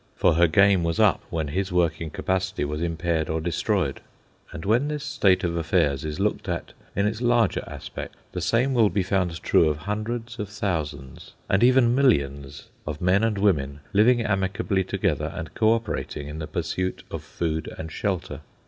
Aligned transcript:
For 0.15 0.33
her 0.33 0.47
game 0.47 0.83
was 0.83 0.99
up 0.99 1.21
when 1.29 1.49
his 1.49 1.71
working 1.71 2.09
capacity 2.09 2.65
was 2.65 2.81
impaired 2.81 3.29
or 3.29 3.39
destroyed. 3.39 4.01
And 4.51 4.65
when 4.65 4.87
this 4.87 5.03
state 5.03 5.43
of 5.43 5.55
affairs 5.55 6.03
is 6.03 6.19
looked 6.19 6.49
at 6.49 6.73
in 6.95 7.05
its 7.05 7.21
larger 7.21 7.63
aspect, 7.67 8.15
the 8.31 8.41
same 8.41 8.73
will 8.73 8.89
be 8.89 9.03
found 9.03 9.39
true 9.43 9.69
of 9.69 9.77
hundreds 9.77 10.39
of 10.39 10.49
thousands 10.49 11.33
and 11.47 11.63
even 11.63 11.93
millions 11.93 12.65
of 12.87 12.99
men 12.99 13.23
and 13.23 13.37
women 13.37 13.81
living 13.93 14.21
amicably 14.23 14.83
together 14.83 15.31
and 15.35 15.53
co 15.53 15.71
operating 15.73 16.27
in 16.27 16.39
the 16.39 16.47
pursuit 16.47 17.03
of 17.11 17.21
food 17.21 17.71
and 17.77 17.91
shelter. 17.91 18.41